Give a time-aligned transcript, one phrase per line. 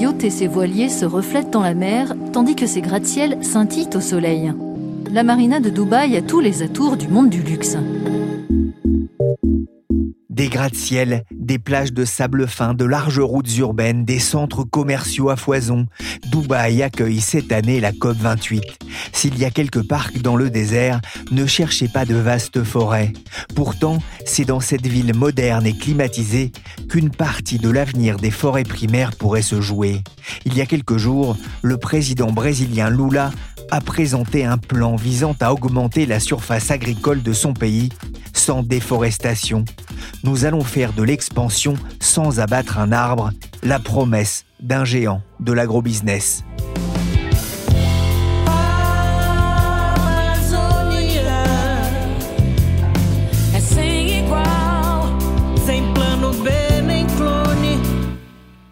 [0.00, 4.52] Et ses voiliers se reflètent dans la mer, tandis que ses gratte-ciels scintillent au soleil.
[5.12, 7.76] La marina de Dubaï a tous les atours du monde du luxe.
[10.30, 15.36] Des gratte-ciel, des plages de sable fin, de larges routes urbaines, des centres commerciaux à
[15.36, 15.86] foison.
[16.30, 18.62] Dubaï accueille cette année la COP28.
[19.12, 21.00] S'il y a quelques parcs dans le désert,
[21.32, 23.12] ne cherchez pas de vastes forêts.
[23.56, 26.52] Pourtant, c'est dans cette ville moderne et climatisée
[26.88, 30.04] qu'une partie de l'avenir des forêts primaires pourrait se jouer.
[30.44, 33.32] Il y a quelques jours, le président brésilien Lula
[33.72, 37.88] a présenté un plan visant à augmenter la surface agricole de son pays
[38.32, 39.64] sans déforestation.
[40.24, 41.02] Nous allons faire de
[41.40, 43.30] l'expansion sans abattre un arbre,
[43.62, 46.44] la promesse d'un géant de l'agrobusiness.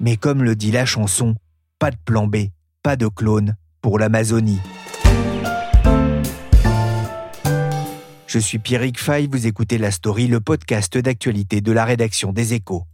[0.01, 1.35] Mais comme le dit la chanson,
[1.79, 2.37] pas de plan B,
[2.83, 4.61] pas de clone pour l'Amazonie.
[8.29, 12.53] Je suis Pierrick Fay, vous écoutez La Story, le podcast d'actualité de la rédaction des
[12.53, 12.85] Échos.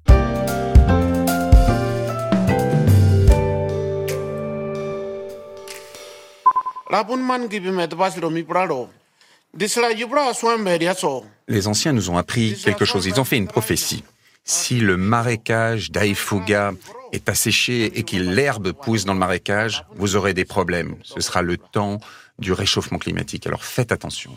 [11.48, 14.04] Les anciens nous ont appris quelque chose, ils ont fait une prophétie.
[14.44, 16.74] Si le marécage d'Aïfouga
[17.10, 20.94] est asséché et que l'herbe pousse dans le marécage, vous aurez des problèmes.
[21.02, 21.98] Ce sera le temps
[22.38, 23.48] du réchauffement climatique.
[23.48, 24.30] Alors faites attention.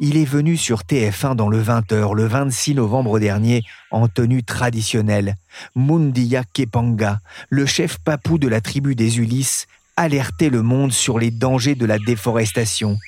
[0.00, 3.62] Il est venu sur TF1 dans le 20h le 26 novembre dernier
[3.92, 5.36] en tenue traditionnelle.
[5.76, 11.30] Mundia Kepanga, le chef papou de la tribu des Ulysses, alertait le monde sur les
[11.30, 12.98] dangers de la déforestation.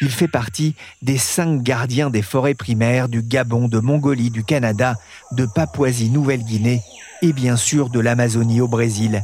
[0.00, 4.96] Il fait partie des cinq gardiens des forêts primaires du Gabon, de Mongolie, du Canada,
[5.30, 6.82] de Papouasie-Nouvelle-Guinée
[7.22, 9.22] et bien sûr de l'Amazonie au Brésil.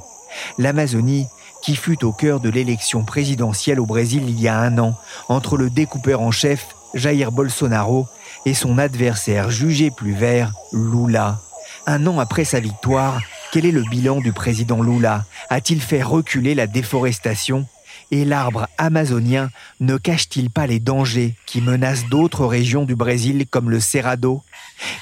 [0.57, 1.27] L'Amazonie
[1.65, 4.97] qui fut au cœur de l'élection présidentielle au Brésil il y a un an,
[5.29, 8.07] entre le découpeur en chef Jair Bolsonaro
[8.47, 11.41] et son adversaire jugé plus vert, Lula.
[11.87, 13.21] Un an après sa victoire,
[13.53, 15.25] quel est le bilan du président Lula?
[15.51, 17.67] A-t-il fait reculer la déforestation?
[18.11, 19.51] Et l'arbre amazonien
[19.81, 24.43] ne cache-t-il pas les dangers qui menacent d'autres régions du Brésil comme le Cerrado?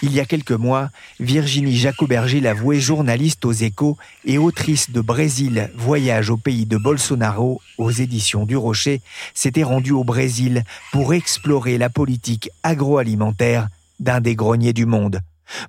[0.03, 5.70] Il y a quelques mois, Virginie Jacoberger, l'avouée journaliste aux échos et autrice de Brésil,
[5.76, 9.00] voyage au pays de Bolsonaro aux éditions du Rocher,
[9.34, 13.69] s'était rendue au Brésil pour explorer la politique agroalimentaire
[14.00, 15.20] d'un des greniers du monde.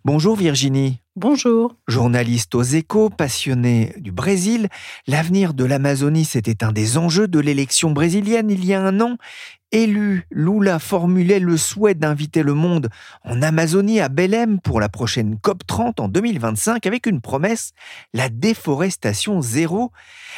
[0.04, 1.00] Bonjour Virginie.
[1.20, 1.76] Bonjour.
[1.88, 4.68] Journaliste aux échos, passionnée du Brésil,
[5.08, 9.18] l'avenir de l'Amazonie, c'était un des enjeux de l'élection brésilienne il y a un an.
[9.72, 12.90] Élu, Lula formulait le souhait d'inviter le monde
[13.24, 17.72] en Amazonie à Belém pour la prochaine COP30 en 2025 avec une promesse,
[18.14, 19.92] la déforestation zéro.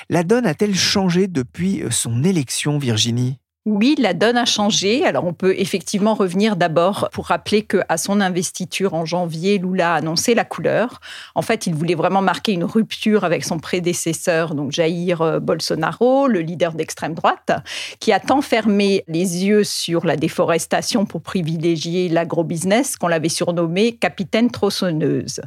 [0.09, 3.37] La donne a-t-elle changé depuis son élection, Virginie?
[3.65, 5.05] Oui, la donne a changé.
[5.05, 9.97] Alors, on peut effectivement revenir d'abord pour rappeler qu'à son investiture en janvier, Lula a
[9.97, 11.01] annoncé la couleur.
[11.35, 16.27] En fait, il voulait vraiment marquer une rupture avec son prédécesseur, donc Jair euh, Bolsonaro,
[16.27, 17.51] le leader d'extrême droite,
[17.99, 23.91] qui a tant fermé les yeux sur la déforestation pour privilégier l'agrobusiness qu'on l'avait surnommé
[23.91, 25.41] capitaine tronçonneuse.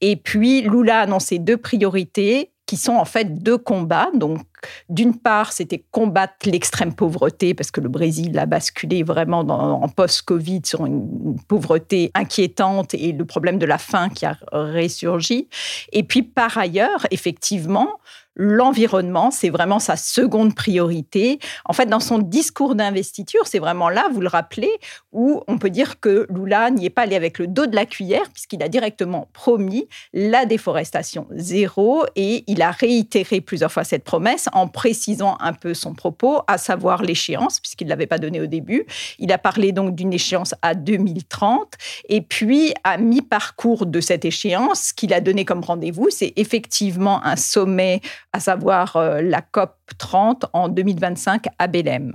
[0.00, 4.10] Et puis, Lula a annoncé deux priorités qui sont en fait deux combats.
[4.14, 4.40] Donc,
[4.88, 10.62] d'une part, c'était combattre l'extrême pauvreté, parce que le Brésil a basculé vraiment en post-Covid
[10.64, 15.48] sur une pauvreté inquiétante et le problème de la faim qui a ressurgi.
[15.92, 18.00] Et puis, par ailleurs, effectivement,
[18.36, 21.38] l'environnement, c'est vraiment sa seconde priorité.
[21.64, 24.72] En fait, dans son discours d'investiture, c'est vraiment là, vous le rappelez,
[25.12, 27.86] où on peut dire que Lula n'y est pas allé avec le dos de la
[27.86, 34.04] cuillère, puisqu'il a directement promis la déforestation zéro, et il a réitéré plusieurs fois cette
[34.04, 38.40] promesse en précisant un peu son propos, à savoir l'échéance, puisqu'il ne l'avait pas donné
[38.40, 38.86] au début.
[39.18, 41.74] Il a parlé donc d'une échéance à 2030,
[42.08, 47.24] et puis à mi-parcours de cette échéance, ce qu'il a donné comme rendez-vous, c'est effectivement
[47.24, 48.00] un sommet
[48.34, 52.10] à savoir euh, la COP 30 en 2025 à Belém.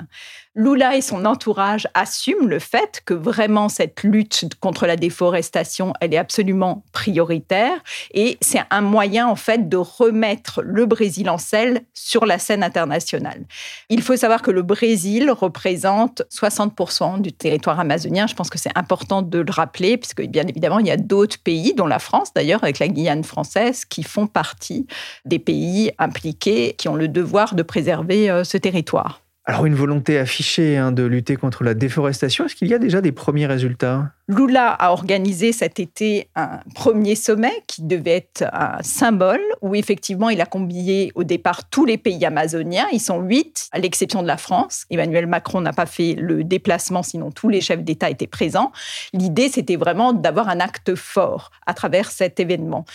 [0.56, 6.12] Lula et son entourage assument le fait que vraiment cette lutte contre la déforestation, elle
[6.13, 7.84] est absolument prioritaire
[8.16, 12.63] et c'est un moyen en fait de remettre le Brésil en selle sur la scène
[12.63, 13.46] internationale.
[13.90, 18.25] Il faut savoir que le Brésil représente 60% du territoire amazonien.
[18.25, 21.38] Je pense que c'est important de le rappeler puisque bien évidemment il y a d'autres
[21.38, 24.88] pays, dont la France d'ailleurs avec la Guyane française, qui font partie
[25.25, 29.22] des pays impliqués qui ont le devoir de préserver euh, ce territoire.
[29.50, 33.01] Alors une volonté affichée hein, de lutter contre la déforestation, est-ce qu'il y a déjà
[33.01, 34.12] des premiers résultats?
[34.30, 40.30] Lula a organisé cet été un premier sommet qui devait être un symbole où effectivement
[40.30, 42.86] il a combiné au départ tous les pays amazoniens.
[42.92, 44.86] Ils sont huit, à l'exception de la France.
[44.92, 48.72] Emmanuel Macron n'a pas fait le déplacement, sinon tous les chefs d'État étaient présents.
[49.14, 52.86] L'idée, c'était vraiment d'avoir un acte fort à travers cet événement.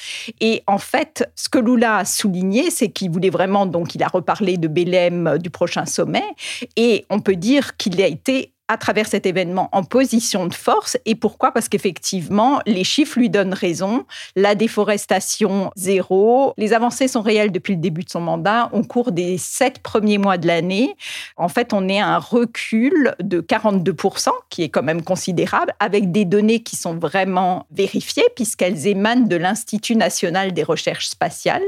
[0.41, 4.09] Et en fait, ce que Lula a souligné, c'est qu'il voulait vraiment, donc il a
[4.09, 6.23] reparlé de Belém du prochain sommet,
[6.77, 10.97] et on peut dire qu'il a été à travers cet événement en position de force.
[11.05, 11.53] Et pourquoi?
[11.53, 14.07] Parce qu'effectivement, les chiffres lui donnent raison.
[14.37, 16.55] La déforestation, zéro.
[16.57, 18.71] Les avancées sont réelles depuis le début de son mandat.
[18.73, 20.97] Au cours des sept premiers mois de l'année,
[21.37, 26.11] en fait, on est à un recul de 42%, qui est quand même considérable, avec
[26.11, 31.63] des données qui sont vraiment vérifiées, puisqu'elles émanent de l'Institut national des recherches spatiales.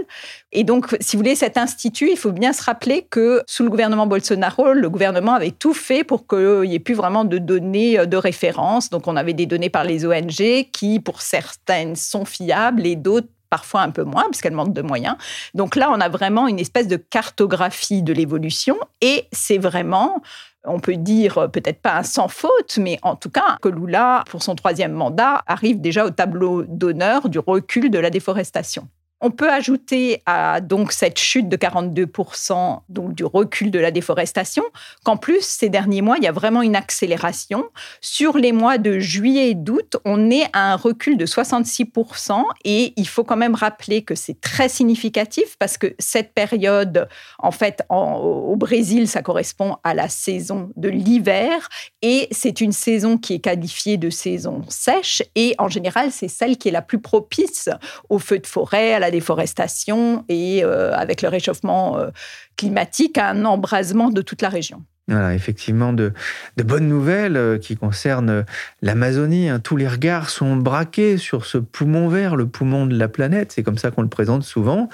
[0.52, 3.68] Et donc, si vous voulez, cet institut, il faut bien se rappeler que sous le
[3.68, 7.98] gouvernement Bolsonaro, le gouvernement avait tout fait pour qu'il y ait plus vraiment de données
[7.98, 8.88] euh, de référence.
[8.88, 13.28] Donc, on avait des données par les ONG qui, pour certaines, sont fiables et d'autres
[13.50, 15.16] parfois un peu moins, puisqu'elles manquent de moyens.
[15.54, 20.20] Donc là, on a vraiment une espèce de cartographie de l'évolution et c'est vraiment
[20.64, 24.42] on peut dire peut-être pas un sans faute, mais en tout cas que Lula, pour
[24.42, 28.88] son troisième mandat, arrive déjà au tableau d'honneur du recul de la déforestation.
[29.26, 34.62] On peut ajouter à donc cette chute de 42% donc du recul de la déforestation
[35.02, 37.64] qu'en plus ces derniers mois il y a vraiment une accélération.
[38.00, 42.92] Sur les mois de juillet et d'août on est à un recul de 66% et
[42.96, 47.08] il faut quand même rappeler que c'est très significatif parce que cette période
[47.40, 51.68] en fait au Brésil ça correspond à la saison de l'hiver
[52.00, 56.58] et c'est une saison qui est qualifiée de saison sèche et en général c'est celle
[56.58, 57.68] qui est la plus propice
[58.08, 62.10] aux feux de forêt à la déforestation et euh, avec le réchauffement euh,
[62.56, 64.84] climatique, un embrasement de toute la région.
[65.08, 66.12] Voilà, effectivement, de,
[66.56, 68.44] de, bonnes nouvelles euh, qui concernent
[68.82, 69.48] l'Amazonie.
[69.48, 69.60] Hein.
[69.60, 73.52] Tous les regards sont braqués sur ce poumon vert, le poumon de la planète.
[73.52, 74.88] C'est comme ça qu'on le présente souvent.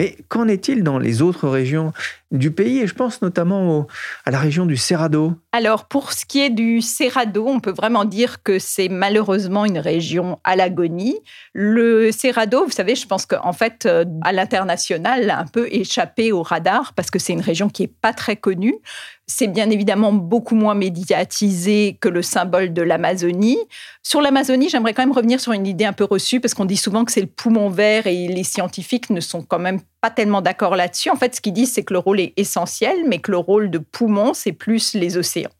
[0.00, 1.92] Mais qu'en est-il dans les autres régions
[2.30, 2.78] du pays?
[2.78, 3.86] Et je pense notamment
[4.24, 5.34] à la région du Cerrado.
[5.52, 9.78] Alors, pour ce qui est du Cerrado, on peut vraiment dire que c'est malheureusement une
[9.78, 11.18] région à l'agonie.
[11.52, 16.32] Le Cerrado, vous savez, je pense qu'en fait, euh, à l'international, a un peu échappé
[16.32, 18.76] au radar parce que c'est une région qui n'est pas très connue.
[19.26, 23.58] C'est bien évidemment beaucoup moins médiatisé que le symbole de l'Amazonie.
[24.02, 26.78] Sur l'Amazonie, j'aimerais quand même revenir sur une idée un peu reçue parce qu'on dit
[26.78, 30.40] souvent que c'est le poumon vert et les scientifiques ne sont quand même pas tellement
[30.42, 31.10] d'accord là-dessus.
[31.10, 33.70] En fait, ce qu'ils disent, c'est que le rôle est essentiel, mais que le rôle
[33.70, 35.50] de poumon, c'est plus les océans.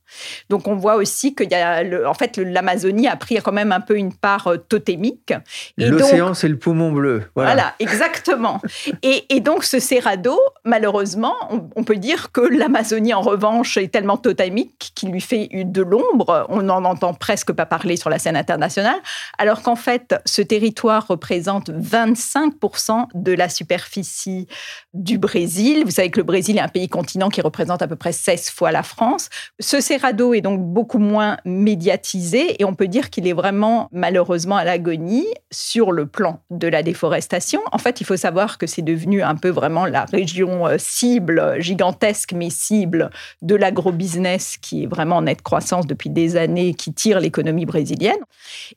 [0.48, 3.72] Donc on voit aussi qu'il y a, le, en fait, l'Amazonie a pris quand même
[3.72, 5.32] un peu une part euh, totémique.
[5.78, 7.24] L'océan, c'est le poumon bleu.
[7.34, 8.60] Voilà, exactement.
[9.02, 11.34] et, donc ce Cerrado, malheureusement,
[11.74, 16.46] on, peut dire que l'Amazonie, en revanche, est tellement totémique qu'il lui fait de l'ombre.
[16.48, 18.98] On n'en entend presque pas parler sur la scène internationale,
[19.38, 24.46] alors qu'en fait, ce territoire représente 25% de la superficie
[24.92, 25.84] du Brésil.
[25.84, 28.50] Vous savez que le Brésil est un pays continent qui représente à peu près 16
[28.50, 29.30] fois la France.
[29.58, 29.99] Ce Cerrado
[30.34, 35.26] est donc beaucoup moins médiatisé et on peut dire qu'il est vraiment malheureusement à l'agonie
[35.50, 37.60] sur le plan de la déforestation.
[37.72, 41.56] En fait, il faut savoir que c'est devenu un peu vraiment la région euh, cible,
[41.58, 43.10] gigantesque mais cible
[43.42, 48.20] de l'agrobusiness qui est vraiment en nette croissance depuis des années, qui tire l'économie brésilienne.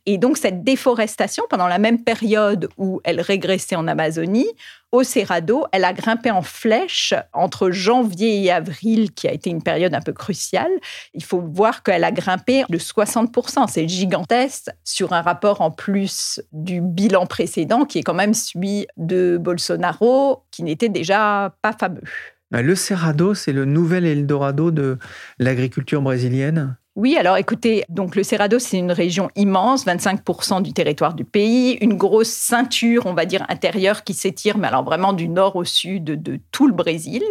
[0.06, 4.48] Et donc cette déforestation, pendant la même période où elle régressait en Amazonie,
[4.94, 9.64] au Cerrado, elle a grimpé en flèche entre janvier et avril, qui a été une
[9.64, 10.72] période un peu cruciale.
[11.16, 13.68] Il faut voir qu'elle a grimpé de 60%.
[13.68, 18.86] C'est gigantesque sur un rapport en plus du bilan précédent, qui est quand même celui
[18.98, 22.04] de Bolsonaro, qui n'était déjà pas fameux.
[22.52, 25.00] Le Cerrado, c'est le nouvel Eldorado de
[25.40, 26.78] l'agriculture brésilienne?
[26.96, 31.76] Oui, alors écoutez, donc le Cerrado, c'est une région immense, 25% du territoire du pays,
[31.82, 35.64] une grosse ceinture, on va dire, intérieure qui s'étire, mais alors vraiment du nord au
[35.64, 37.24] sud de tout le Brésil.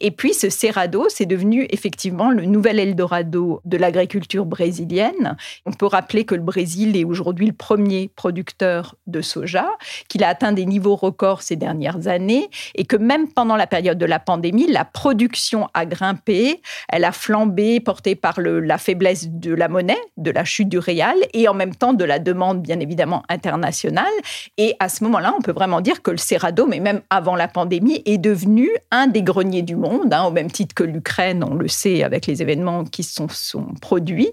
[0.00, 5.36] Et puis ce Cerrado, c'est devenu effectivement le nouvel Eldorado de l'agriculture brésilienne.
[5.66, 9.68] On peut rappeler que le Brésil est aujourd'hui le premier producteur de soja,
[10.08, 13.98] qu'il a atteint des niveaux records ces dernières années et que même pendant la période
[13.98, 19.54] de la pandémie, la production a grimpé, elle a flambé, portée par le, la de
[19.54, 22.80] la monnaie, de la chute du réal et en même temps de la demande bien
[22.80, 24.12] évidemment internationale.
[24.56, 27.48] Et à ce moment-là, on peut vraiment dire que le Cerrado, mais même avant la
[27.48, 31.54] pandémie, est devenu un des greniers du monde, hein, au même titre que l'Ukraine, on
[31.54, 34.32] le sait avec les événements qui sont, sont produits.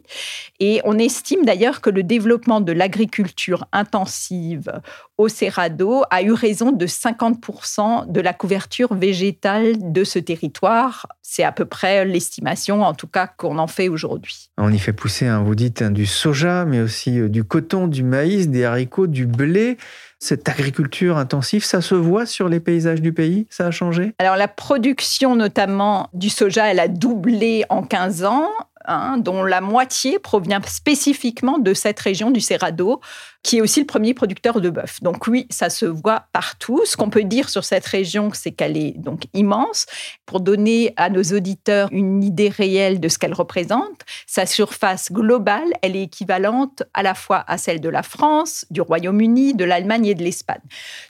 [0.59, 4.71] Et on estime d'ailleurs que le développement de l'agriculture intensive
[5.17, 11.07] au Cerrado a eu raison de 50% de la couverture végétale de ce territoire.
[11.21, 14.50] C'est à peu près l'estimation, en tout cas, qu'on en fait aujourd'hui.
[14.63, 17.87] On y fait pousser, hein, vous dites, hein, du soja, mais aussi euh, du coton,
[17.87, 19.77] du maïs, des haricots, du blé.
[20.19, 23.47] Cette agriculture intensive, ça se voit sur les paysages du pays?
[23.49, 24.13] Ça a changé?
[24.19, 28.49] Alors la production notamment du soja, elle a doublé en 15 ans.
[28.85, 32.99] Hein, dont la moitié provient spécifiquement de cette région du Cerrado,
[33.43, 35.01] qui est aussi le premier producteur de bœuf.
[35.01, 36.81] Donc oui, ça se voit partout.
[36.85, 39.85] Ce qu'on peut dire sur cette région, c'est qu'elle est donc immense.
[40.25, 45.73] Pour donner à nos auditeurs une idée réelle de ce qu'elle représente, sa surface globale,
[45.81, 50.07] elle est équivalente à la fois à celle de la France, du Royaume-Uni, de l'Allemagne
[50.07, 50.61] et de l'Espagne.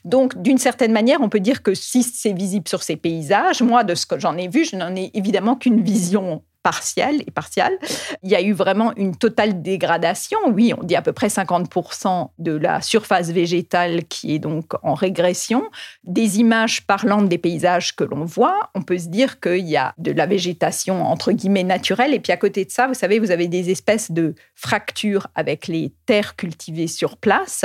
[0.04, 3.84] Donc d'une certaine manière, on peut dire que si c'est visible sur ces paysages, moi,
[3.84, 7.78] de ce que j'en ai vu, je n'en ai évidemment qu'une vision partielle et partielle.
[8.22, 10.38] Il y a eu vraiment une totale dégradation.
[10.48, 14.94] Oui, on dit à peu près 50% de la surface végétale qui est donc en
[14.94, 15.64] régression.
[16.04, 19.94] Des images parlantes des paysages que l'on voit, on peut se dire qu'il y a
[19.98, 22.14] de la végétation entre guillemets naturelle.
[22.14, 25.66] Et puis à côté de ça, vous savez, vous avez des espèces de fractures avec
[25.66, 27.64] les terres cultivées sur place.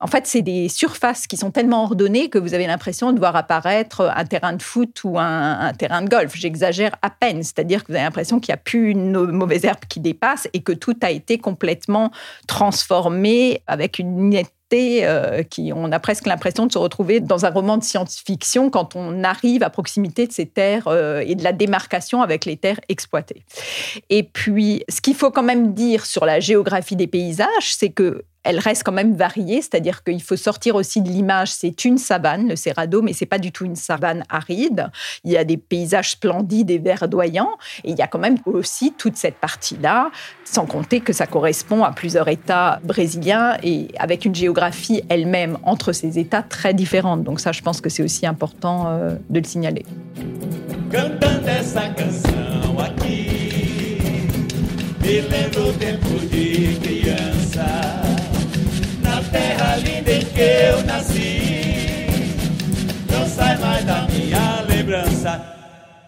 [0.00, 3.36] En fait, c'est des surfaces qui sont tellement ordonnées que vous avez l'impression de voir
[3.36, 6.34] apparaître un terrain de foot ou un, un terrain de golf.
[6.34, 9.80] J'exagère à peine, c'est-à-dire que vous avez l'impression qu'il n'y a plus une mauvaise herbe
[9.88, 12.12] qui dépasse et que tout a été complètement
[12.46, 17.50] transformé avec une netteté euh, qui, on a presque l'impression de se retrouver dans un
[17.50, 21.52] roman de science-fiction quand on arrive à proximité de ces terres euh, et de la
[21.52, 23.42] démarcation avec les terres exploitées.
[24.10, 28.24] Et puis, ce qu'il faut quand même dire sur la géographie des paysages, c'est que
[28.42, 31.52] elle reste quand même variée, c'est-à-dire qu'il faut sortir aussi de l'image.
[31.52, 34.88] C'est une savane, le Cerrado, mais c'est pas du tout une savane aride.
[35.24, 37.50] Il y a des paysages splendides et verdoyants,
[37.84, 40.10] et il y a quand même aussi toute cette partie-là,
[40.44, 45.92] sans compter que ça correspond à plusieurs États brésiliens et avec une géographie elle-même entre
[45.92, 47.22] ces États très différente.
[47.22, 49.84] Donc ça, je pense que c'est aussi important euh, de le signaler.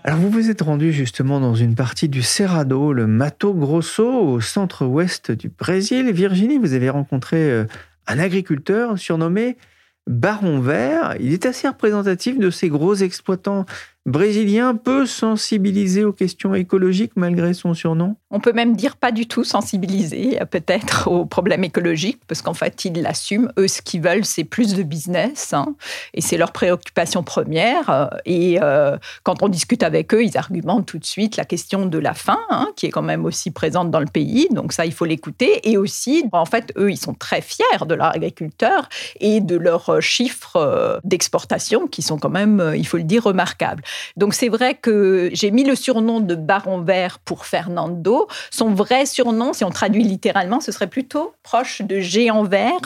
[0.04, 4.40] Alors vous vous êtes rendu justement dans une partie du Cerrado, le Mato Grosso, au
[4.40, 6.10] centre-ouest du Brésil.
[6.12, 7.64] Virginie, vous avez rencontré euh,
[8.06, 9.58] un agriculteur surnommé
[10.06, 11.14] Baron Vert.
[11.20, 13.66] Il est assez représentatif de ces gros exploitants
[14.06, 19.28] brésilien peu sensibilisé aux questions écologiques malgré son surnom On peut même dire pas du
[19.28, 23.48] tout sensibilisé peut-être aux problèmes écologiques parce qu'en fait ils l'assument.
[23.58, 25.74] Eux ce qu'ils veulent c'est plus de business hein,
[26.14, 28.10] et c'est leur préoccupation première.
[28.24, 31.98] Et euh, quand on discute avec eux ils argumentent tout de suite la question de
[31.98, 34.48] la faim hein, qui est quand même aussi présente dans le pays.
[34.50, 37.94] Donc ça il faut l'écouter et aussi en fait eux ils sont très fiers de
[37.94, 38.88] leur agriculteur
[39.20, 43.24] et de leurs chiffres euh, d'exportation qui sont quand même euh, il faut le dire
[43.24, 43.82] remarquables.
[44.16, 48.21] Donc c'est vrai que j'ai mis le surnom de Baron Vert pour Fernando.
[48.50, 52.80] Son vrai surnom, si on traduit littéralement, ce serait plutôt proche de Géant Vert.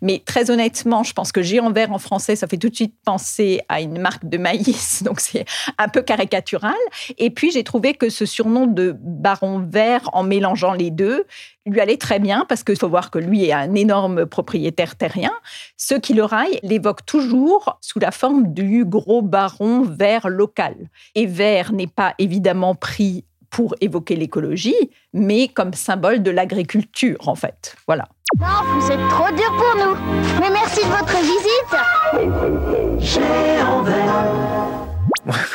[0.00, 2.94] Mais très honnêtement, je pense que Géant Vert en français, ça fait tout de suite
[3.04, 5.02] penser à une marque de maïs.
[5.04, 5.44] Donc c'est
[5.78, 6.74] un peu caricatural.
[7.18, 11.24] Et puis j'ai trouvé que ce surnom de Baron Vert, en mélangeant les deux,
[11.66, 15.32] lui allait très bien parce qu'il faut voir que lui est un énorme propriétaire terrien.
[15.76, 20.74] Ceux qui le raillent l'évoquent toujours sous la forme du gros baron vert local.
[21.14, 27.36] Et vert n'est pas évidemment pris pour évoquer l'écologie, mais comme symbole de l'agriculture, en
[27.36, 27.76] fait.
[27.86, 28.08] Voilà.
[28.40, 28.46] Non,
[28.80, 29.94] vous êtes trop dur pour nous.
[30.40, 31.76] Mais merci de votre visite.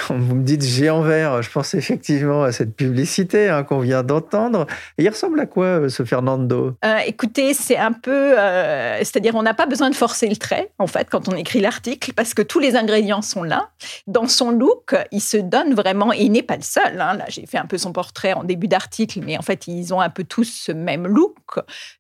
[0.08, 4.04] Quand vous me dites géant vert, je pense effectivement à cette publicité hein, qu'on vient
[4.04, 4.66] d'entendre.
[4.98, 6.76] Il ressemble à quoi euh, ce Fernando?
[6.86, 10.72] Euh, Écoutez, c'est un peu, euh, c'est-à-dire on n'a pas besoin de forcer le trait
[10.80, 13.70] en fait quand on écrit l'article parce que tous les ingrédients sont là.
[14.08, 17.02] Dans son look, il se donne vraiment et il n'est pas le seul.
[17.02, 17.16] Hein.
[17.16, 20.00] Là, j'ai fait un peu son portrait en début d'article, mais en fait ils ont
[20.00, 21.36] un peu tous ce même look.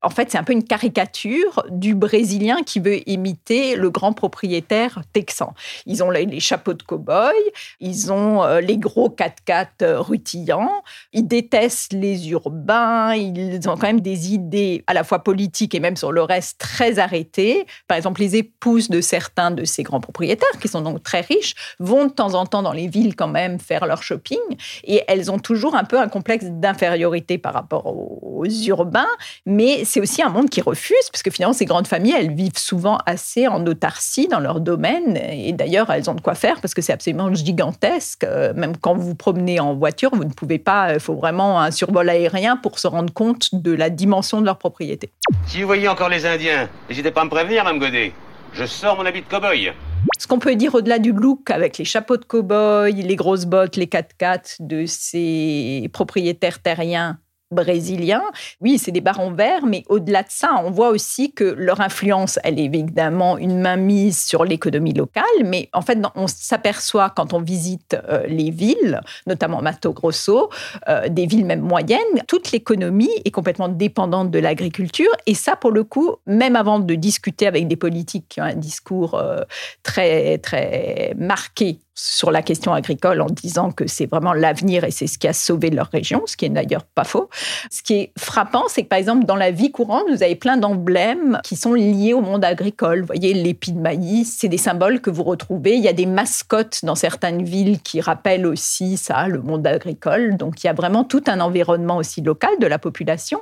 [0.01, 5.01] En fait, c'est un peu une caricature du Brésilien qui veut imiter le grand propriétaire
[5.13, 5.53] texan.
[5.85, 7.33] Ils ont les, chapeaux de cow-boy,
[7.79, 10.83] ils ont les gros 4x4 rutillants,
[11.13, 15.79] ils détestent les urbains, ils ont quand même des idées à la fois politiques et
[15.79, 17.65] même sur le reste très arrêtées.
[17.87, 21.55] Par exemple, les épouses de certains de ces grands propriétaires, qui sont donc très riches,
[21.79, 24.39] vont de temps en temps dans les villes quand même faire leur shopping.
[24.83, 29.07] Et elles ont toujours un peu un complexe d'infériorité par rapport aux, urbains,
[29.45, 32.57] mais c'est aussi un monde qui refuse, parce que finalement, ces grandes familles, elles vivent
[32.57, 35.17] souvent assez en autarcie dans leur domaine.
[35.17, 38.23] Et d'ailleurs, elles ont de quoi faire parce que c'est absolument gigantesque.
[38.23, 41.61] Euh, même quand vous vous promenez en voiture, vous ne pouvez pas, il faut vraiment
[41.61, 45.09] un survol aérien pour se rendre compte de la dimension de leur propriété.
[45.47, 48.11] Si vous voyez encore les Indiens, n'hésitez pas à me prévenir, Mme Godet.
[48.53, 49.71] Je sors mon habit de cow-boy.
[50.19, 53.75] Ce qu'on peut dire au-delà du look, avec les chapeaux de cow-boy, les grosses bottes,
[53.75, 57.17] les 4x4 de ces propriétaires terriens
[57.51, 58.23] brésiliens.
[58.61, 62.39] Oui, c'est des barons verts, mais au-delà de ça, on voit aussi que leur influence,
[62.43, 67.41] elle est évidemment une mainmise sur l'économie locale, mais en fait, on s'aperçoit quand on
[67.41, 70.49] visite euh, les villes, notamment Mato Grosso,
[70.89, 75.11] euh, des villes même moyennes, toute l'économie est complètement dépendante de l'agriculture.
[75.25, 78.55] Et ça, pour le coup, même avant de discuter avec des politiques qui ont un
[78.55, 79.41] discours euh,
[79.83, 85.07] très, très marqué sur la question agricole en disant que c'est vraiment l'avenir et c'est
[85.07, 87.29] ce qui a sauvé leur région, ce qui est d'ailleurs pas faux.
[87.71, 90.57] Ce qui est frappant, c'est que par exemple, dans la vie courante, vous avez plein
[90.57, 93.01] d'emblèmes qui sont liés au monde agricole.
[93.01, 95.75] Vous voyez, l'épi de maïs, c'est des symboles que vous retrouvez.
[95.75, 100.37] Il y a des mascottes dans certaines villes qui rappellent aussi ça, le monde agricole.
[100.37, 103.41] Donc il y a vraiment tout un environnement aussi local de la population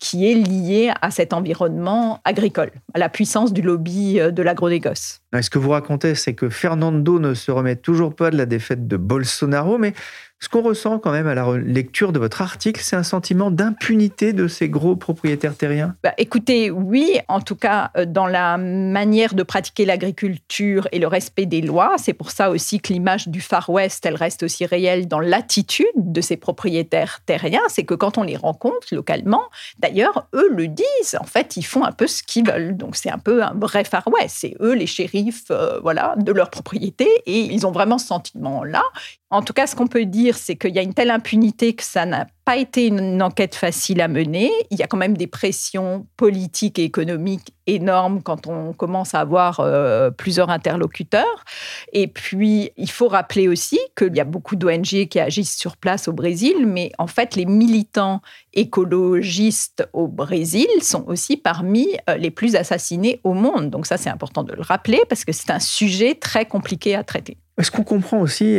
[0.00, 5.20] qui est lié à cet environnement agricole, à la puissance du lobby euh, de l'agro-négoce.
[5.40, 8.88] Ce que vous racontez, c'est que Fernando ne se remet toujours pas de la défaite
[8.88, 9.92] de Bolsonaro, mais
[10.40, 14.32] ce qu'on ressent quand même à la lecture de votre article, c'est un sentiment d'impunité
[14.32, 15.94] de ces gros propriétaires terriens?
[16.02, 21.06] Bah, Écoutez, oui, en tout cas, euh, dans la manière de pratiquer l'agriculture et le
[21.06, 21.94] respect des lois.
[21.98, 25.86] C'est pour ça aussi que l'image du Far West, elle reste aussi réelle dans l'attitude
[25.96, 27.60] de ces propriétaires terriens.
[27.68, 29.42] C'est que quand on les rencontre localement,
[29.78, 32.76] d'ailleurs, eux le disent, en fait, ils font un peu ce qu'ils veulent.
[32.76, 34.36] Donc c'est un peu un vrai Far West.
[34.38, 38.82] C'est eux les shérifs euh, voilà, de leur propriété et ils ont vraiment ce sentiment-là.
[39.30, 41.84] En tout cas, ce qu'on peut dire, c'est qu'il y a une telle impunité que
[41.84, 44.50] ça n'a pas été une enquête facile à mener.
[44.72, 49.20] Il y a quand même des pressions politiques et économiques énormes quand on commence à
[49.20, 51.44] avoir euh, plusieurs interlocuteurs.
[51.92, 56.08] Et puis, il faut rappeler aussi qu'il y a beaucoup d'ONG qui agissent sur place
[56.08, 58.20] au Brésil, mais en fait, les militants
[58.52, 63.70] écologistes au Brésil sont aussi parmi euh, les plus assassinés au monde.
[63.70, 67.04] Donc ça, c'est important de le rappeler parce que c'est un sujet très compliqué à
[67.04, 67.36] traiter.
[67.60, 68.58] Ce qu'on comprend aussi,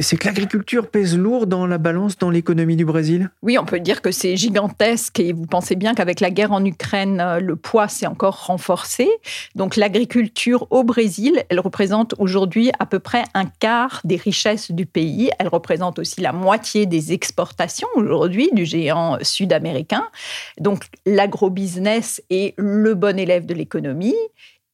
[0.00, 3.27] c'est que l'agriculture pèse lourd dans la balance dans l'économie du Brésil?
[3.42, 6.64] Oui, on peut dire que c'est gigantesque et vous pensez bien qu'avec la guerre en
[6.64, 9.08] Ukraine, euh, le poids s'est encore renforcé.
[9.54, 14.86] Donc l'agriculture au Brésil, elle représente aujourd'hui à peu près un quart des richesses du
[14.86, 15.30] pays.
[15.38, 20.06] Elle représente aussi la moitié des exportations aujourd'hui du géant sud-américain.
[20.58, 24.16] Donc l'agrobusiness est le bon élève de l'économie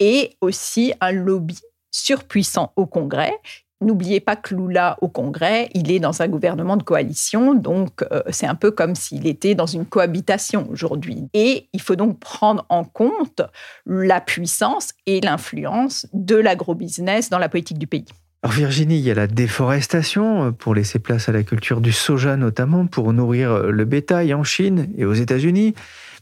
[0.01, 1.59] et aussi un lobby
[1.91, 3.39] surpuissant au Congrès
[3.85, 8.23] N'oubliez pas que Lula, au Congrès, il est dans un gouvernement de coalition, donc euh,
[8.31, 11.25] c'est un peu comme s'il était dans une cohabitation aujourd'hui.
[11.35, 13.43] Et il faut donc prendre en compte
[13.85, 18.07] la puissance et l'influence de l'agrobusiness dans la politique du pays.
[18.43, 21.93] Alors Virginie, il y a la déforestation euh, pour laisser place à la culture du
[21.93, 25.75] soja notamment, pour nourrir euh, le bétail en Chine et aux États-Unis.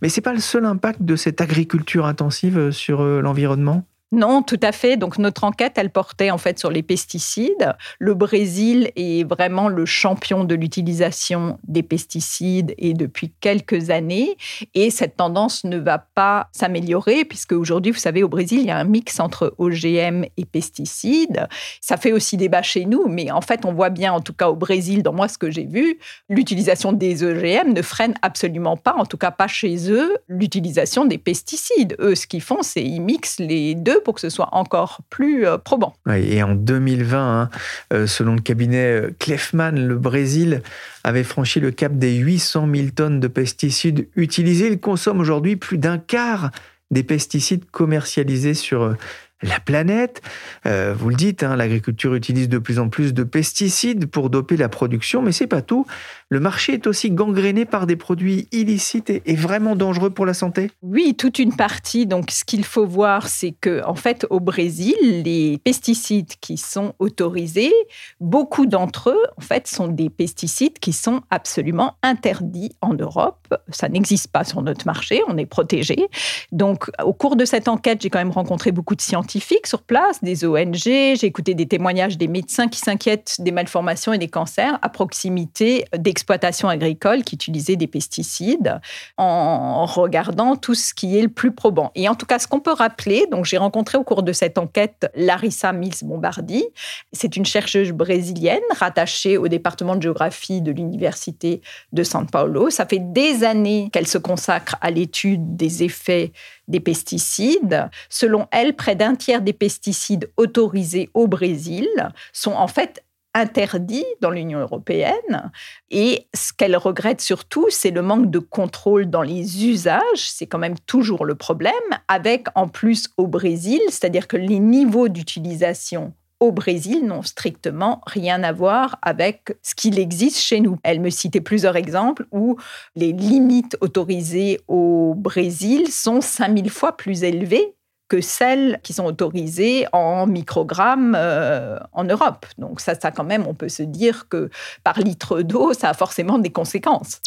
[0.02, 3.84] Mais ce n'est pas le seul impact de cette agriculture intensive sur l'environnement?
[4.12, 4.98] Non, tout à fait.
[4.98, 7.74] Donc notre enquête, elle portait en fait sur les pesticides.
[7.98, 14.36] Le Brésil est vraiment le champion de l'utilisation des pesticides et depuis quelques années.
[14.74, 18.70] Et cette tendance ne va pas s'améliorer puisque aujourd'hui, vous savez, au Brésil, il y
[18.70, 21.48] a un mix entre OGM et pesticides.
[21.80, 24.50] Ça fait aussi débat chez nous, mais en fait, on voit bien, en tout cas
[24.50, 25.98] au Brésil, dans moi ce que j'ai vu,
[26.28, 31.18] l'utilisation des OGM ne freine absolument pas, en tout cas pas chez eux, l'utilisation des
[31.18, 31.96] pesticides.
[31.98, 35.46] Eux, ce qu'ils font, c'est ils mixent les deux pour que ce soit encore plus
[35.46, 35.94] euh, probant.
[36.14, 37.50] et en 2020, hein,
[37.92, 40.62] euh, selon le cabinet Klefman, le Brésil
[41.04, 44.68] avait franchi le cap des 800 000 tonnes de pesticides utilisés.
[44.68, 46.50] Il consomme aujourd'hui plus d'un quart
[46.92, 48.94] des pesticides commercialisés sur euh,
[49.42, 50.22] la planète.
[50.66, 54.56] Euh, vous le dites, hein, l'agriculture utilise de plus en plus de pesticides pour doper
[54.56, 55.86] la production, mais c'est pas tout.
[56.32, 60.70] Le marché est aussi gangréné par des produits illicites et, vraiment dangereux pour la santé?
[60.80, 62.06] Oui, toute une partie.
[62.06, 64.94] Donc, ce qu'il faut voir, c'est que, en fait, au Brésil,
[65.26, 67.74] les pesticides qui sont autorisés,
[68.18, 73.54] beaucoup d'entre eux, en fait, sont des pesticides qui sont absolument interdits en Europe.
[73.68, 75.20] Ça n'existe pas sur notre marché.
[75.28, 76.08] On est protégé.
[76.50, 80.24] Donc, au cours de cette enquête, j'ai quand même rencontré beaucoup de scientifiques sur place,
[80.24, 80.78] des ONG.
[80.82, 85.84] J'ai écouté des témoignages des médecins qui s'inquiètent des malformations et des cancers à proximité
[85.94, 88.80] d'exploitations exploitations agricoles qui utilisaient des pesticides
[89.16, 91.90] en regardant tout ce qui est le plus probant.
[91.96, 94.56] Et en tout cas, ce qu'on peut rappeler, donc j'ai rencontré au cours de cette
[94.56, 96.64] enquête Larissa Mills Bombardi.
[97.12, 101.60] C'est une chercheuse brésilienne rattachée au département de géographie de l'université
[101.92, 102.70] de São Paulo.
[102.70, 106.32] Ça fait des années qu'elle se consacre à l'étude des effets
[106.68, 107.90] des pesticides.
[108.08, 111.88] Selon elle, près d'un tiers des pesticides autorisés au Brésil
[112.32, 113.02] sont en fait
[113.34, 115.50] interdit dans l'Union européenne.
[115.90, 120.00] Et ce qu'elle regrette surtout, c'est le manque de contrôle dans les usages.
[120.16, 121.72] C'est quand même toujours le problème,
[122.08, 128.42] avec en plus au Brésil, c'est-à-dire que les niveaux d'utilisation au Brésil n'ont strictement rien
[128.42, 130.76] à voir avec ce qu'il existe chez nous.
[130.82, 132.56] Elle me citait plusieurs exemples où
[132.96, 137.76] les limites autorisées au Brésil sont 5000 fois plus élevées
[138.12, 142.44] que celles qui sont autorisées en microgrammes euh, en Europe.
[142.58, 144.50] Donc ça, ça, quand même, on peut se dire que
[144.84, 147.22] par litre d'eau, ça a forcément des conséquences.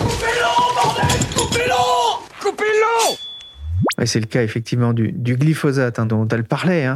[0.00, 6.88] Coupez-le, bordel Coupez-le Coupez-le C'est le cas effectivement du, glyphosate hein, dont elle parlait.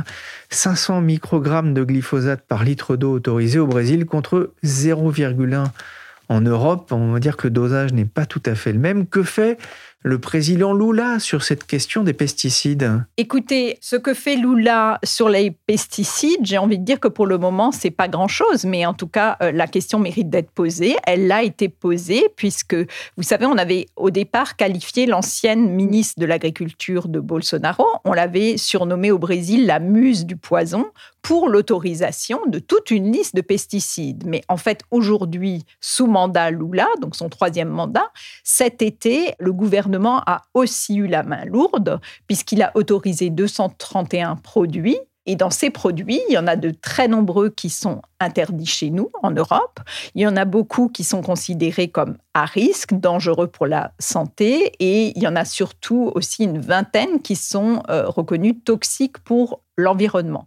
[0.51, 1.01] 500 hein.
[1.01, 5.67] microgrammes de glyphosate par litre d'eau autorisé au Brésil contre 0,1
[6.29, 6.91] en Europe.
[6.91, 9.07] On va dire que le dosage n'est pas tout à fait le même.
[9.07, 9.57] Que fait
[10.05, 15.51] le président Lula sur cette question des pesticides Écoutez, ce que fait Lula sur les
[15.51, 19.07] pesticides, j'ai envie de dire que pour le moment, c'est pas grand-chose, mais en tout
[19.07, 20.97] cas, euh, la question mérite d'être posée.
[21.07, 22.77] Elle a été posée puisque,
[23.17, 28.59] vous savez, on avait au départ qualifié l'ancienne ministre de l'Agriculture de Bolsonaro, on l'avait
[28.59, 30.85] surnommée au Brésil la muse du poison
[31.23, 34.25] pour l'autorisation de toute une liste de pesticides.
[34.27, 38.11] Mais en fait, aujourd'hui, sous mandat Lula, donc son troisième mandat,
[38.43, 39.94] cet été, le gouvernement
[40.27, 44.99] a aussi eu la main lourde, puisqu'il a autorisé 231 produits.
[45.27, 48.91] Et dans ces produits, il y en a de très nombreux qui sont interdits chez
[48.91, 49.81] nous, en Europe.
[50.15, 54.73] Il y en a beaucoup qui sont considérés comme à risque, dangereux pour la santé.
[54.81, 59.63] Et il y en a surtout aussi une vingtaine qui sont euh, reconnus toxiques pour
[59.79, 60.45] l'environnement.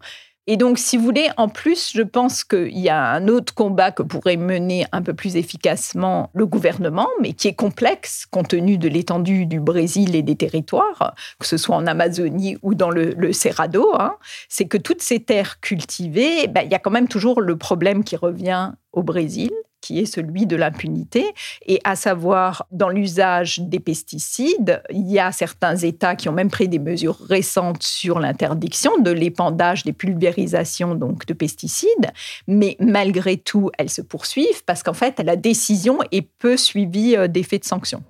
[0.49, 3.91] Et donc, si vous voulez, en plus, je pense qu'il y a un autre combat
[3.91, 8.77] que pourrait mener un peu plus efficacement le gouvernement, mais qui est complexe compte tenu
[8.77, 13.33] de l'étendue du Brésil et des territoires, que ce soit en Amazonie ou dans le,
[13.33, 13.93] Cerrado.
[13.99, 14.15] Hein.
[14.47, 18.05] c'est que toutes ces terres cultivées, ben, il y a quand même toujours le problème
[18.05, 19.51] qui revient au Brésil,
[19.87, 21.33] qui est celui de l'impunité,
[21.65, 26.49] et à savoir dans l'usage des pesticides, il y a certains États qui ont même
[26.49, 32.11] pris des mesures récentes sur l'interdiction de l'épandage, des pulvérisations donc de pesticides,
[32.47, 37.29] mais malgré tout, elles se poursuivent parce qu'en fait, la décision est peu suivie euh,
[37.29, 38.03] d'effets de sanctions.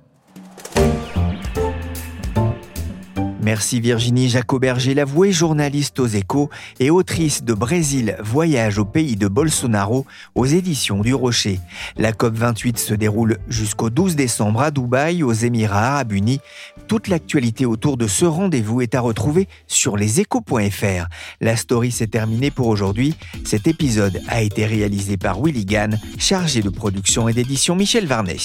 [3.47, 6.49] Merci Virginie Jacoberger, l'avouée journaliste aux échos
[6.81, 10.05] et autrice de Brésil, voyage au pays de Bolsonaro
[10.35, 11.61] aux éditions du Rocher.
[11.95, 16.41] La COP28 se déroule jusqu'au 12 décembre à Dubaï, aux Émirats arabes unis.
[16.89, 21.07] Toute l'actualité autour de ce rendez-vous est à retrouver sur leséchos.fr.
[21.39, 23.15] La story s'est terminée pour aujourd'hui.
[23.45, 28.35] Cet épisode a été réalisé par Willy Gann, chargé de production et d'édition Michel Varnet.